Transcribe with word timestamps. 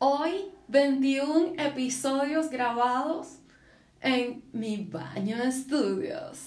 Hoy 0.00 0.52
21 0.68 1.54
episodios 1.58 2.50
grabados 2.50 3.38
en 4.00 4.44
mi 4.52 4.76
baño 4.84 5.38
de 5.38 5.48
estudios. 5.48 6.38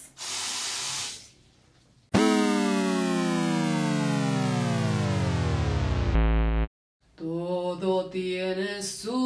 Todo 7.17 8.09
tiene 8.09 8.81
su 8.81 9.20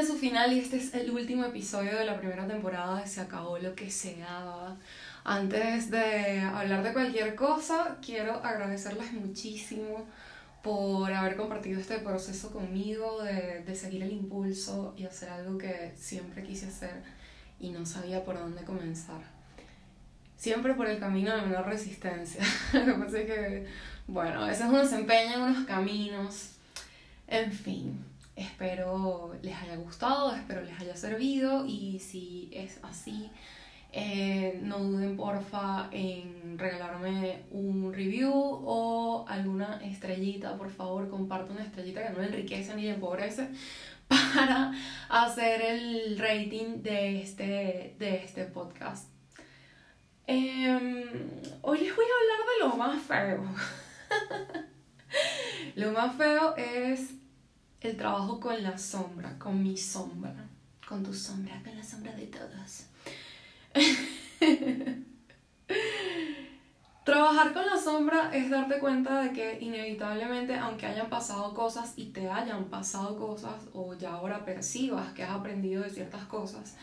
Tiene 0.00 0.14
su 0.14 0.18
final 0.18 0.50
y 0.54 0.60
este 0.60 0.78
es 0.78 0.94
el 0.94 1.10
último 1.10 1.44
episodio 1.44 1.94
de 1.94 2.06
la 2.06 2.18
primera 2.18 2.46
temporada. 2.46 3.06
Se 3.06 3.20
acabó 3.20 3.58
lo 3.58 3.74
que 3.74 3.90
se 3.90 4.16
daba. 4.16 4.78
Antes 5.24 5.90
de 5.90 6.40
hablar 6.40 6.82
de 6.82 6.94
cualquier 6.94 7.34
cosa, 7.34 7.98
quiero 8.00 8.42
agradecerles 8.42 9.12
muchísimo 9.12 10.06
por 10.62 11.12
haber 11.12 11.36
compartido 11.36 11.78
este 11.78 11.98
proceso 11.98 12.50
conmigo, 12.50 13.22
de, 13.22 13.62
de 13.62 13.74
seguir 13.74 14.02
el 14.02 14.12
impulso 14.12 14.94
y 14.96 15.04
hacer 15.04 15.28
algo 15.28 15.58
que 15.58 15.92
siempre 15.98 16.44
quise 16.44 16.68
hacer 16.68 17.02
y 17.58 17.68
no 17.68 17.84
sabía 17.84 18.24
por 18.24 18.38
dónde 18.38 18.64
comenzar. 18.64 19.20
Siempre 20.38 20.72
por 20.72 20.88
el 20.88 20.98
camino 20.98 21.36
de 21.36 21.42
menor 21.42 21.66
resistencia. 21.66 22.42
Es 22.72 23.12
que, 23.12 23.66
bueno, 24.06 24.44
a 24.44 24.48
veces 24.48 24.64
uno 24.66 24.82
se 24.86 24.94
empeña 24.94 25.34
en 25.34 25.42
unos 25.42 25.66
caminos. 25.66 26.52
En 27.26 27.52
fin, 27.52 28.02
espero 28.36 29.34
les 29.42 29.56
haya 29.56 29.76
gustado, 29.76 30.34
espero 30.34 30.62
les 30.62 30.78
haya 30.80 30.96
servido 30.96 31.66
y 31.66 31.98
si 31.98 32.50
es 32.52 32.78
así, 32.82 33.30
eh, 33.92 34.60
no 34.62 34.78
duden 34.78 35.16
porfa 35.16 35.88
en 35.90 36.56
regalarme 36.58 37.42
un 37.50 37.92
review 37.92 38.32
o 38.32 39.24
alguna 39.28 39.80
estrellita, 39.82 40.56
por 40.56 40.70
favor, 40.70 41.10
comparte 41.10 41.52
una 41.52 41.64
estrellita 41.64 42.06
que 42.06 42.12
no 42.12 42.22
enriquece 42.22 42.74
ni 42.76 42.86
empobrece 42.86 43.48
para 44.08 44.72
hacer 45.08 45.62
el 45.62 46.18
rating 46.18 46.82
de 46.82 47.22
este, 47.22 47.96
de 47.98 48.22
este 48.24 48.44
podcast. 48.44 49.08
Em, 50.26 51.04
hoy 51.62 51.78
les 51.80 51.96
voy 51.96 52.04
a 52.04 52.20
hablar 52.20 52.40
de 52.46 52.68
lo 52.68 52.76
más 52.76 53.02
feo. 53.02 53.44
lo 55.74 55.90
más 55.90 56.14
feo 56.14 56.54
es 56.56 57.19
el 57.80 57.96
trabajo 57.96 58.38
con 58.40 58.62
la 58.62 58.76
sombra, 58.76 59.38
con 59.38 59.62
mi 59.62 59.76
sombra, 59.76 60.48
con 60.86 61.02
tu 61.02 61.14
sombra, 61.14 61.60
con 61.62 61.76
la 61.76 61.82
sombra 61.82 62.12
de 62.14 62.26
todos. 62.26 62.86
Trabajar 67.04 67.52
con 67.54 67.64
la 67.66 67.78
sombra 67.78 68.30
es 68.34 68.50
darte 68.50 68.78
cuenta 68.78 69.20
de 69.22 69.32
que 69.32 69.58
inevitablemente, 69.60 70.54
aunque 70.56 70.86
hayan 70.86 71.08
pasado 71.08 71.54
cosas 71.54 71.94
y 71.96 72.06
te 72.06 72.28
hayan 72.28 72.66
pasado 72.66 73.16
cosas, 73.16 73.68
o 73.72 73.94
ya 73.94 74.10
ahora 74.10 74.44
percibas 74.44 75.12
que 75.12 75.24
has 75.24 75.30
aprendido 75.30 75.82
de 75.82 75.90
ciertas 75.90 76.24
cosas, 76.24 76.76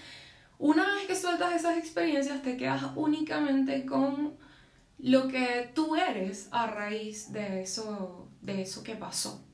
una 0.58 0.96
vez 0.96 1.06
que 1.06 1.16
sueltas 1.16 1.54
esas 1.54 1.78
experiencias 1.78 2.42
te 2.42 2.58
quedas 2.58 2.84
únicamente 2.96 3.86
con 3.86 4.36
lo 4.98 5.28
que 5.28 5.72
tú 5.76 5.96
eres 5.96 6.50
a 6.52 6.66
raíz 6.66 7.32
de 7.32 7.62
eso, 7.62 8.28
de 8.42 8.64
eso 8.64 8.84
que 8.84 8.96
pasó, 8.96 9.47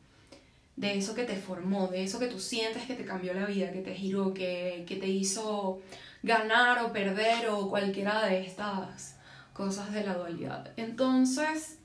de 0.76 0.98
eso 0.98 1.14
que 1.14 1.24
te 1.24 1.36
formó, 1.36 1.88
de 1.88 2.04
eso 2.04 2.20
que 2.20 2.28
tú 2.28 2.40
sientes 2.40 2.86
que 2.86 2.96
te 2.96 3.06
cambió 3.06 3.34
la 3.34 3.46
vida, 3.46 3.72
que 3.72 3.82
te 3.82 3.94
giró, 3.94 4.34
que, 4.34 4.86
que 4.88 4.96
te 4.96 5.08
hizo 5.08 5.82
ganar 6.24 6.84
o 6.84 6.92
perder 6.92 7.50
o 7.50 7.70
cualquiera 7.70 8.26
de 8.26 8.42
estas 8.42 9.18
cosas 9.54 9.94
de 9.94 10.04
la 10.04 10.16
dualidad. 10.16 10.72
Entonces, 10.78 11.80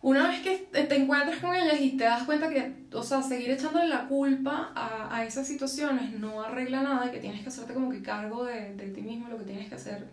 una 0.00 0.28
vez 0.28 0.40
que 0.42 0.56
te 0.72 0.96
encuentras 0.96 1.38
con 1.40 1.54
ellas 1.54 1.80
y 1.80 1.96
te 1.96 2.04
das 2.04 2.24
cuenta 2.24 2.48
que, 2.48 2.86
o 2.92 3.02
sea, 3.02 3.22
seguir 3.22 3.50
echándole 3.50 3.88
la 3.88 4.06
culpa 4.06 4.72
a, 4.74 5.14
a 5.14 5.24
esas 5.24 5.46
situaciones 5.46 6.12
no 6.12 6.42
arregla 6.42 6.82
nada 6.82 7.06
y 7.06 7.10
que 7.10 7.20
tienes 7.20 7.42
que 7.42 7.48
hacerte 7.48 7.74
como 7.74 7.90
que 7.90 8.02
cargo 8.02 8.44
de, 8.44 8.74
de 8.74 8.88
ti 8.88 9.02
mismo, 9.02 9.28
lo 9.28 9.38
que 9.38 9.44
tienes 9.44 9.68
que 9.68 9.74
hacer 9.74 10.06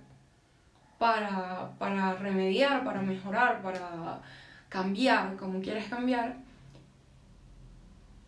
para, 0.97 1.71
para 1.77 2.15
remediar, 2.15 2.83
para 2.83 3.01
mejorar, 3.01 3.61
para 3.61 4.21
cambiar, 4.69 5.35
como 5.37 5.61
quieres 5.61 5.87
cambiar, 5.87 6.37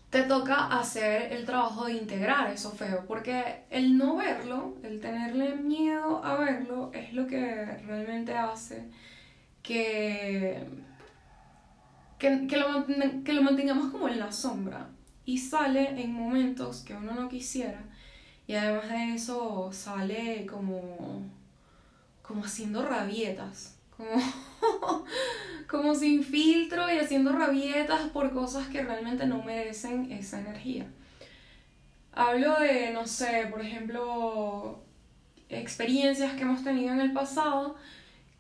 te 0.10 0.24
toca 0.24 0.68
hacer 0.80 1.34
el 1.34 1.46
trabajo 1.46 1.86
de 1.86 1.94
integrar 1.94 2.52
eso 2.52 2.72
feo, 2.72 3.06
porque 3.08 3.64
el 3.70 3.98
no 3.98 4.18
verlo, 4.18 4.76
el 4.84 5.00
tenerle 5.02 5.56
miedo 5.56 6.24
a 6.24 6.36
verlo, 6.38 6.92
es 6.94 7.14
lo 7.14 7.28
que 7.28 7.66
realmente 7.86 8.34
hace 8.36 8.90
que, 9.62 10.64
que, 12.18 12.48
que, 12.48 12.58
lo, 12.58 12.86
que 13.24 13.34
lo 13.34 13.42
mantengamos 13.42 13.92
como 13.92 14.08
en 14.08 14.20
la 14.20 14.32
sombra. 14.32 14.90
Y 15.26 15.40
sale 15.40 16.02
en 16.02 16.14
momentos 16.14 16.84
que 16.84 16.94
uno 16.94 17.14
no 17.14 17.28
quisiera 17.28 17.84
y 18.48 18.56
además 18.56 18.90
de 18.90 19.14
eso 19.14 19.70
sale 19.74 20.46
como, 20.46 21.30
como 22.22 22.46
haciendo 22.46 22.86
rabietas, 22.86 23.77
como 23.98 25.06
como 25.68 25.96
sin 25.96 26.24
filtro 26.24 26.92
y 26.92 26.98
haciendo 26.98 27.34
rabietas 27.34 28.10
por 28.10 28.32
cosas 28.32 28.68
que 28.68 28.84
realmente 28.84 29.26
no 29.26 29.44
merecen 29.44 30.12
esa 30.12 30.40
energía. 30.40 30.86
Hablo 32.14 32.56
de, 32.60 32.92
no 32.94 33.06
sé, 33.06 33.48
por 33.52 33.62
ejemplo, 33.62 34.80
experiencias 35.50 36.34
que 36.34 36.42
hemos 36.44 36.64
tenido 36.64 36.94
en 36.94 37.02
el 37.02 37.14
pasado 37.14 37.76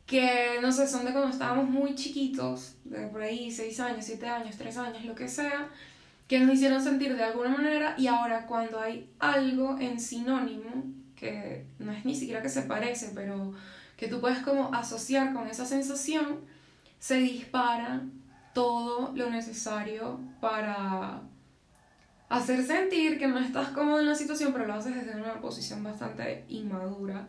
que, 0.07 0.59
no 0.61 0.71
sé, 0.71 0.87
son 0.87 1.05
de 1.05 1.11
cuando 1.11 1.29
estábamos 1.29 1.69
muy 1.69 1.93
chiquitos, 1.93 2.75
de 2.85 3.07
por 3.07 3.21
ahí 3.21 3.51
6 3.51 3.79
años, 3.81 4.05
7 4.05 4.25
años, 4.25 4.55
3 4.57 4.77
años, 4.77 5.03
lo 5.03 5.13
que 5.13 5.27
sea, 5.27 5.67
que 6.29 6.39
nos 6.39 6.55
hicieron 6.55 6.81
sentir 6.81 7.15
de 7.15 7.23
alguna 7.23 7.49
manera 7.49 7.93
y 7.97 8.07
ahora 8.07 8.45
cuando 8.47 8.79
hay 8.79 9.09
algo 9.19 9.77
en 9.79 9.99
sinónimo, 9.99 10.85
que 11.17 11.65
no 11.79 11.91
es 11.91 12.05
ni 12.05 12.15
siquiera 12.15 12.41
que 12.41 12.49
se 12.49 12.61
parece, 12.61 13.11
pero 13.13 13.53
que 13.97 14.07
tú 14.07 14.21
puedes 14.21 14.39
como 14.39 14.73
asociar 14.73 15.33
con 15.33 15.47
esa 15.47 15.65
sensación, 15.65 16.39
se 16.99 17.15
dispara 17.17 18.03
todo 18.53 19.11
lo 19.15 19.29
necesario 19.29 20.19
para 20.39 21.21
hacer 22.29 22.63
sentir 22.63 23.17
que 23.17 23.27
no 23.27 23.39
estás 23.39 23.69
cómodo 23.69 23.99
en 23.99 24.07
la 24.07 24.15
situación, 24.15 24.53
pero 24.53 24.67
lo 24.67 24.73
haces 24.73 24.95
desde 24.95 25.19
una 25.19 25.41
posición 25.41 25.83
bastante 25.83 26.45
inmadura 26.47 27.27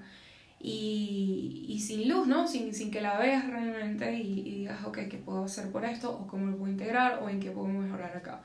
y, 0.60 1.66
y 1.68 1.80
sin 1.80 2.08
luz, 2.08 2.26
¿no? 2.26 2.46
Sin, 2.46 2.74
sin, 2.74 2.90
que 2.90 3.00
la 3.00 3.18
veas 3.18 3.46
realmente 3.46 4.12
y, 4.14 4.40
y, 4.40 4.58
digas, 4.60 4.84
ok, 4.84 4.98
¿qué 5.08 5.18
puedo 5.18 5.44
hacer 5.44 5.70
por 5.70 5.84
esto? 5.84 6.10
¿O 6.10 6.26
cómo 6.26 6.46
lo 6.46 6.56
puedo 6.56 6.72
integrar? 6.72 7.22
¿O 7.22 7.28
en 7.28 7.40
qué 7.40 7.50
puedo 7.50 7.68
mejorar 7.68 8.16
acá? 8.16 8.42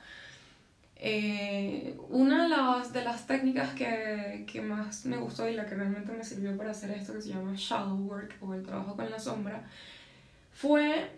Eh, 0.96 1.98
una 2.10 2.44
de 2.44 2.50
las, 2.50 2.94
de 2.94 3.04
las 3.04 3.28
técnicas 3.28 3.74
que, 3.74 4.46
que, 4.50 4.62
más 4.62 5.06
me 5.06 5.18
gustó 5.18 5.50
y 5.50 5.54
la 5.54 5.66
que 5.66 5.76
realmente 5.76 6.14
me 6.14 6.24
sirvió 6.24 6.56
para 6.56 6.72
hacer 6.72 6.92
esto, 6.92 7.14
que 7.14 7.22
se 7.22 7.30
llama 7.30 7.54
shadow 7.56 7.98
work 7.98 8.38
o 8.42 8.54
el 8.54 8.64
trabajo 8.64 8.96
con 8.96 9.10
la 9.10 9.20
sombra, 9.20 9.68
fue 10.54 11.10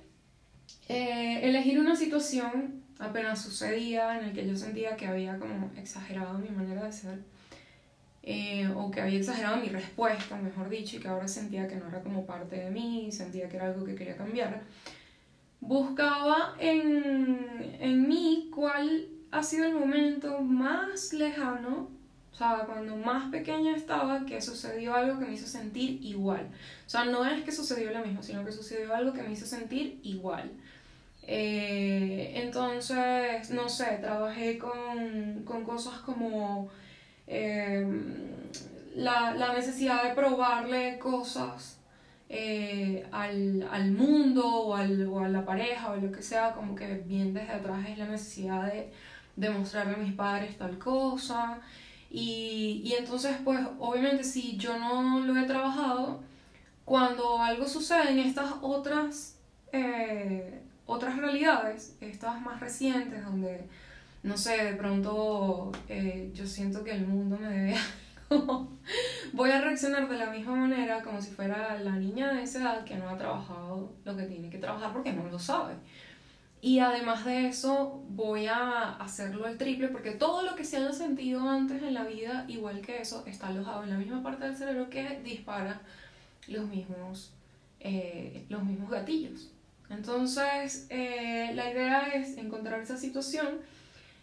eh, 0.90 1.40
elegir 1.44 1.80
una 1.80 1.96
situación 1.96 2.84
apenas 3.00 3.41
sucedía 3.41 4.18
en 4.18 4.25
el 4.25 4.34
que 4.34 4.47
yo 4.47 4.56
sentía 4.56 4.96
que 4.96 5.08
había 5.08 5.38
como 5.38 5.72
exagerado 5.75 6.38
mi 6.38 6.50
manera 6.50 6.84
de 6.85 6.91
ser 6.91 7.19
eh, 8.24 8.68
o 8.75 8.90
que 8.90 9.02
había 9.02 9.19
exagerado 9.19 9.58
mi 9.58 9.68
respuesta, 9.68 10.35
mejor 10.38 10.68
dicho, 10.69 10.97
y 10.97 11.00
que 11.00 11.08
ahora 11.08 11.28
sentía 11.28 11.68
que 11.68 11.75
no 11.75 11.88
era 11.88 12.02
como 12.02 12.25
parte 12.25 12.56
de 12.56 12.72
mí, 12.72 13.12
sentía 13.12 13.47
que 13.47 13.58
era 13.58 13.68
algo 13.68 13.85
que 13.85 13.94
quería 13.94 14.18
cambiar. 14.18 14.64
Buscaba 15.59 16.56
en, 16.59 17.78
en 17.80 18.08
mí 18.08 18.50
cuál 18.52 19.08
ha 19.31 19.44
sido 19.44 19.66
el 19.66 19.74
momento 19.74 20.40
más 20.41 21.13
lejano 21.13 21.90
o 22.36 22.38
sea, 22.38 22.63
cuando 22.66 22.97
más 22.97 23.32
pequeña 23.32 23.78
estaba, 23.78 24.26
que 24.26 24.41
sucedió 24.41 24.94
algo 24.94 25.17
que 25.17 25.26
me 25.26 25.35
hizo 25.35 25.47
sentir 25.47 26.03
igual. 26.03 26.49
O 26.85 26.90
sea, 26.90 27.05
no 27.05 27.23
es 27.23 27.46
que 27.46 27.53
sucedió 27.53 27.91
lo 27.91 28.05
mismo, 28.05 28.22
sino 28.22 28.44
que 28.44 28.52
sucedió 28.52 28.94
algo 28.94 29.14
que 29.14 29.23
me 29.23 29.32
hizo 29.32 29.46
sentir 29.46 30.02
igual. 30.03 30.52
Eh, 31.23 32.34
entonces, 32.35 33.49
no 33.52 33.70
sé, 33.70 33.99
trabajé 34.02 34.58
con, 34.58 35.44
con 35.46 35.64
cosas 35.64 35.99
como 35.99 36.70
eh, 37.26 37.88
la, 38.96 39.34
la, 39.34 39.53
necesidad 39.53 40.03
de 40.03 40.14
probarle 40.14 40.99
cosas 40.99 41.79
eh, 42.28 43.08
al, 43.14 43.66
al, 43.72 43.91
mundo 43.91 44.46
o, 44.46 44.76
al, 44.76 45.08
o 45.08 45.22
a 45.22 45.29
la 45.29 45.46
pareja 45.46 45.94
o 45.94 45.96
lo 45.96 46.11
que 46.11 46.22
sea, 46.22 46.52
como 46.52 46.76
que 46.76 46.96
bien 47.05 47.34
desde 47.34 47.53
atrás 47.53 47.88
es 47.88 47.97
la 47.97 48.08
necesidad 48.08 48.66
de 48.66 48.91
demostrarle 49.35 49.96
a 49.96 49.97
mis 49.97 50.14
padres 50.14 50.58
tal 50.58 50.78
cosa. 50.78 51.59
Y, 52.09 52.82
y 52.85 52.93
entonces, 52.93 53.37
pues, 53.43 53.59
obviamente, 53.79 54.23
si 54.23 54.58
yo 54.58 54.78
no 54.78 55.20
lo 55.20 55.37
he 55.37 55.46
trabajado, 55.46 56.22
cuando 56.85 57.41
algo 57.41 57.67
sucede 57.67 58.11
en 58.11 58.20
estas 58.20 58.53
otras, 58.61 59.37
eh, 59.72 60.61
otras 60.85 61.17
realidades, 61.17 61.97
estas 61.99 62.41
más 62.41 62.59
recientes, 62.59 63.23
donde 63.26 63.67
no 64.26 64.37
sé, 64.37 64.58
de 64.64 64.73
pronto 64.73 65.72
eh, 65.87 66.32
yo 66.34 66.47
siento 66.47 66.84
que 66.84 66.91
el 66.91 67.05
mundo 67.05 67.37
me 67.37 67.47
debe 67.47 67.76
algo, 68.32 68.72
voy 69.34 69.52
a 69.52 69.61
reaccionar 69.61 70.09
de 70.09 70.17
la 70.17 70.32
misma 70.32 70.55
manera 70.55 71.03
como 71.03 71.22
si 71.22 71.29
fuera 71.29 71.79
la 71.79 71.91
niña 71.91 72.34
de 72.34 72.41
esa 72.41 72.59
edad 72.59 72.84
que 72.84 72.96
no 72.96 73.08
ha 73.08 73.17
trabajado 73.17 73.93
lo 74.03 74.17
que 74.17 74.23
tiene 74.23 74.49
que 74.49 74.58
trabajar 74.58 74.91
porque 74.91 75.14
no 75.14 75.29
lo 75.29 75.37
sabe. 75.37 75.76
Y 76.66 76.79
además 76.79 77.23
de 77.26 77.47
eso, 77.47 78.02
voy 78.09 78.47
a 78.47 78.94
hacerlo 78.94 79.46
el 79.46 79.56
triple 79.59 79.90
porque 79.90 80.09
todo 80.09 80.41
lo 80.41 80.56
que 80.56 80.64
se 80.64 80.78
haya 80.78 80.91
sentido 80.94 81.47
antes 81.47 81.84
en 81.84 81.94
la 81.94 82.06
vida, 82.06 82.44
igual 82.47 82.82
que 82.82 83.03
eso, 83.03 83.23
está 83.28 83.50
alojado 83.50 83.84
en 83.84 83.91
la 83.91 83.97
misma 84.00 84.23
parte 84.23 84.46
del 84.46 84.58
cerebro 84.58 84.90
que 84.90 85.22
dispara 85.23 85.79
los 86.47 86.66
mismos, 86.67 87.34
eh, 87.79 88.47
los 88.50 88.64
mismos 88.64 88.90
gatillos. 88.90 89.52
Entonces, 89.91 90.88
eh, 90.90 91.52
la 91.53 91.70
idea 91.70 92.08
es 92.08 92.35
encontrar 92.35 92.82
esa 92.82 92.97
situación, 92.97 93.59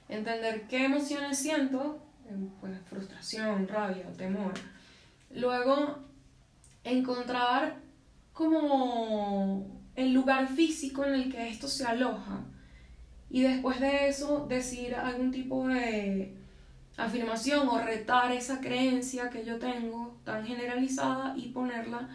entender 0.08 0.66
qué 0.66 0.86
emociones 0.86 1.38
siento, 1.38 2.02
eh, 2.28 2.34
pues 2.60 2.76
frustración, 2.90 3.68
rabia, 3.68 4.10
temor. 4.16 4.54
Luego, 5.30 5.96
encontrar 6.82 7.76
como 8.32 9.81
el 9.96 10.12
lugar 10.12 10.48
físico 10.48 11.04
en 11.04 11.14
el 11.14 11.32
que 11.32 11.48
esto 11.48 11.68
se 11.68 11.84
aloja. 11.84 12.40
Y 13.30 13.42
después 13.42 13.80
de 13.80 14.08
eso, 14.08 14.46
decir 14.48 14.94
algún 14.94 15.30
tipo 15.30 15.66
de 15.66 16.34
afirmación 16.96 17.68
o 17.68 17.78
retar 17.82 18.30
esa 18.32 18.60
creencia 18.60 19.30
que 19.30 19.44
yo 19.44 19.58
tengo 19.58 20.16
tan 20.24 20.46
generalizada 20.46 21.34
y 21.36 21.48
ponerla 21.48 22.08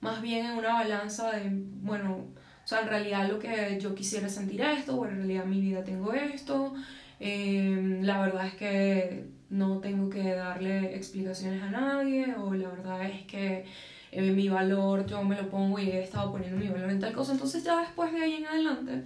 más 0.00 0.20
bien 0.20 0.46
en 0.46 0.58
una 0.58 0.74
balanza 0.74 1.30
de, 1.32 1.50
bueno, 1.82 2.26
o 2.64 2.68
sea, 2.68 2.80
en 2.80 2.88
realidad 2.88 3.28
lo 3.28 3.38
que 3.38 3.78
yo 3.80 3.94
quisiera 3.94 4.28
sentir 4.28 4.60
esto, 4.60 4.96
o 4.96 5.06
en 5.06 5.16
realidad 5.16 5.44
mi 5.44 5.60
vida 5.60 5.84
tengo 5.84 6.12
esto, 6.12 6.74
em, 7.20 8.02
la 8.02 8.20
verdad 8.20 8.46
es 8.46 8.54
que 8.54 9.26
no 9.50 9.78
tengo 9.78 10.10
que 10.10 10.34
darle 10.34 10.96
explicaciones 10.96 11.62
a 11.62 11.70
nadie, 11.70 12.34
o 12.36 12.52
la 12.54 12.68
verdad 12.70 13.06
es 13.06 13.22
que 13.26 13.64
eh, 14.16 14.32
mi 14.32 14.48
valor 14.48 15.04
yo 15.04 15.22
me 15.22 15.36
lo 15.36 15.50
pongo 15.50 15.78
y 15.78 15.90
he 15.90 16.02
estado 16.02 16.32
poniendo 16.32 16.56
mi 16.56 16.68
valor 16.68 16.88
en 16.88 17.00
tal 17.00 17.12
cosa. 17.12 17.32
Entonces 17.32 17.62
ya 17.62 17.80
después 17.80 18.10
de 18.14 18.22
ahí 18.22 18.34
en 18.36 18.46
adelante, 18.46 19.04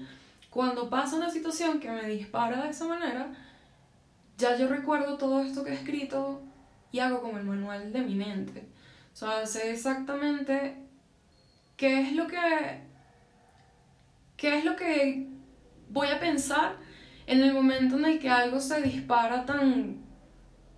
cuando 0.51 0.89
pasa 0.89 1.17
una 1.17 1.29
situación 1.29 1.81
que 1.81 1.91
me 1.91 2.07
dispara 2.09 2.63
de 2.63 2.71
esa 2.71 2.85
manera, 2.85 3.33
ya 4.39 4.57
yo 4.57 4.69
recuerdo 4.69 5.19
todo 5.19 5.41
esto 5.41 5.65
que 5.65 5.73
he 5.73 5.75
escrito 5.75 6.43
y 6.93 7.01
hago 7.01 7.21
como 7.23 7.39
el 7.39 7.45
manual 7.45 7.93
de 7.93 8.03
mi 8.03 8.15
mente. 8.15 8.69
O 9.13 9.17
sea, 9.17 9.45
sé 9.47 9.73
exactamente 9.73 10.77
qué 11.77 12.03
es 12.03 12.13
lo 12.13 12.29
que 12.29 12.39
qué 14.37 14.59
es 14.59 14.65
lo 14.65 14.77
que 14.77 15.27
voy 15.89 16.07
a 16.07 16.21
pensar 16.21 16.77
en 17.27 17.43
el 17.43 17.53
momento 17.53 17.97
en 17.99 18.05
el 18.05 18.21
que 18.21 18.31
algo 18.31 18.61
se 18.61 18.81
dispara 18.81 19.45
tan 19.45 19.97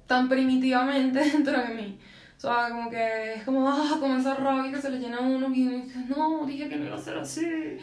tan 0.07 0.31
primitivamente 0.31 1.21
dentro 1.33 1.61
de 1.61 1.75
mí. 1.75 1.99
O 2.43 2.49
sea, 2.49 2.71
como 2.71 2.91
que 2.91 3.35
es 3.35 3.45
como, 3.45 3.69
ah, 3.71 3.97
como 4.01 4.17
esa 4.17 4.35
rabia 4.35 4.73
que 4.73 4.83
se 4.83 4.91
le 4.91 4.99
llena 4.99 5.19
a 5.19 5.21
uno 5.21 5.47
y 5.55 5.65
dice, 5.65 6.01
no, 6.09 6.45
dije 6.45 6.69
que 6.69 6.75
no 6.75 6.87
iba 6.87 6.97
a 6.97 6.99
ser 6.99 7.17
así. 7.17 7.79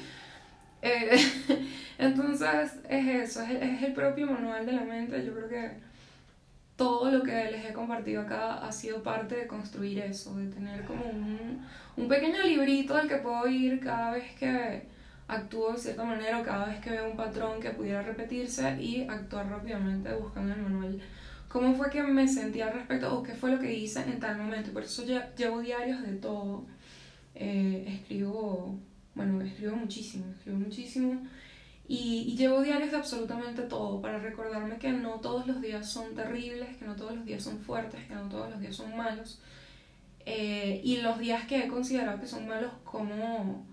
Eh, 0.81 1.17
entonces, 1.97 2.73
es 2.89 3.07
eso, 3.07 3.41
es, 3.43 3.51
es 3.51 3.83
el 3.83 3.93
propio 3.93 4.27
manual 4.27 4.65
de 4.65 4.73
la 4.73 4.81
mente. 4.81 5.25
Yo 5.25 5.33
creo 5.33 5.47
que 5.47 5.71
todo 6.75 7.09
lo 7.09 7.23
que 7.23 7.51
les 7.51 7.67
he 7.67 7.71
compartido 7.71 8.23
acá 8.23 8.55
ha 8.55 8.69
sido 8.69 9.01
parte 9.01 9.37
de 9.37 9.47
construir 9.47 9.99
eso, 9.99 10.35
de 10.35 10.47
tener 10.49 10.83
como 10.83 11.05
un, 11.05 11.65
un 11.95 12.07
pequeño 12.09 12.43
librito 12.43 12.97
al 12.97 13.07
que 13.07 13.15
puedo 13.15 13.47
ir 13.47 13.79
cada 13.79 14.11
vez 14.11 14.25
que 14.37 14.81
actúo 15.29 15.71
de 15.71 15.79
cierta 15.79 16.03
manera 16.03 16.37
o 16.37 16.43
cada 16.43 16.65
vez 16.65 16.81
que 16.81 16.89
veo 16.89 17.09
un 17.09 17.15
patrón 17.15 17.61
que 17.61 17.69
pudiera 17.69 18.01
repetirse 18.01 18.75
y 18.81 19.07
actuar 19.07 19.49
rápidamente 19.49 20.13
buscando 20.15 20.53
el 20.53 20.61
manual 20.63 21.01
cómo 21.49 21.75
fue 21.75 21.89
que 21.89 22.01
me 22.03 22.27
sentí 22.27 22.61
al 22.61 22.73
respecto 22.73 23.17
o 23.17 23.23
qué 23.23 23.33
fue 23.33 23.51
lo 23.51 23.59
que 23.59 23.73
hice 23.73 24.01
en 24.01 24.19
tal 24.19 24.37
momento. 24.37 24.71
Por 24.71 24.83
eso 24.83 25.03
llevo 25.35 25.59
diarios 25.59 26.01
de 26.03 26.13
todo. 26.13 26.65
Eh, 27.35 27.85
escribo, 27.87 28.79
bueno, 29.15 29.41
escribo 29.41 29.75
muchísimo, 29.75 30.31
escribo 30.31 30.59
muchísimo. 30.59 31.21
Y, 31.87 32.35
llevo 32.37 32.61
diarios 32.61 32.91
de 32.91 32.97
absolutamente 32.97 33.63
todo 33.63 33.99
para 33.99 34.19
recordarme 34.19 34.77
que 34.77 34.91
no 34.91 35.19
todos 35.21 35.47
los 35.47 35.59
días 35.59 35.89
son 35.89 36.13
terribles, 36.13 36.77
que 36.77 36.85
no 36.85 36.95
todos 36.95 37.15
los 37.15 37.25
días 37.25 37.43
son 37.43 37.59
fuertes, 37.59 38.05
que 38.05 38.13
no 38.13 38.29
todos 38.29 38.51
los 38.51 38.59
días 38.59 38.75
son 38.75 38.95
malos. 38.95 39.41
Eh, 40.25 40.81
y 40.83 40.97
los 40.97 41.17
días 41.17 41.47
que 41.47 41.65
he 41.65 41.67
considerado 41.67 42.19
que 42.19 42.27
son 42.27 42.47
malos, 42.47 42.71
como, 42.83 43.65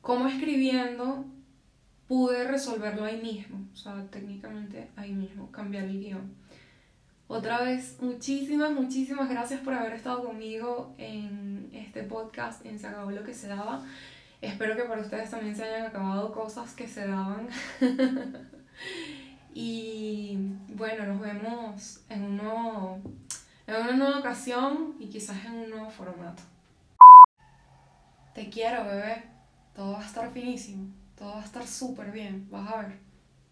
como 0.00 0.28
escribiendo 0.28 1.26
pude 2.08 2.44
resolverlo 2.44 3.04
ahí 3.04 3.20
mismo, 3.20 3.60
o 3.72 3.76
sea, 3.76 4.02
técnicamente 4.10 4.88
ahí 4.96 5.12
mismo, 5.12 5.52
cambiar 5.52 5.84
el 5.84 6.00
guion. 6.00 6.34
Otra 7.28 7.60
vez, 7.60 7.98
muchísimas, 8.00 8.72
muchísimas 8.72 9.28
gracias 9.28 9.60
por 9.60 9.74
haber 9.74 9.92
estado 9.92 10.24
conmigo 10.24 10.94
en 10.96 11.68
este 11.74 12.02
podcast, 12.02 12.64
en 12.64 12.78
Se 12.78 12.86
acabó 12.86 13.10
lo 13.10 13.22
que 13.22 13.34
se 13.34 13.48
daba. 13.48 13.84
Espero 14.40 14.74
que 14.76 14.84
para 14.84 15.02
ustedes 15.02 15.30
también 15.30 15.54
se 15.54 15.64
hayan 15.64 15.86
acabado 15.86 16.32
cosas 16.32 16.72
que 16.74 16.88
se 16.88 17.06
daban. 17.06 17.48
y 19.54 20.38
bueno, 20.68 21.04
nos 21.04 21.20
vemos 21.20 22.00
en, 22.08 22.40
en 22.40 23.76
una 23.76 23.92
nueva 23.92 24.20
ocasión 24.20 24.94
y 24.98 25.08
quizás 25.08 25.44
en 25.44 25.52
un 25.52 25.70
nuevo 25.70 25.90
formato. 25.90 26.42
Te 28.34 28.48
quiero, 28.48 28.84
bebé. 28.84 29.24
Todo 29.74 29.92
va 29.92 30.00
a 30.00 30.06
estar 30.06 30.32
finísimo. 30.32 30.97
Todo 31.18 31.30
va 31.34 31.42
a 31.42 31.44
estar 31.44 31.66
súper 31.66 32.10
bien, 32.12 32.48
vas 32.50 32.72
a 32.72 32.82
ver. 32.82 33.07